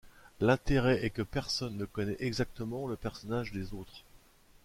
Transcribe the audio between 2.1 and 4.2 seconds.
exactement le personnage des autres.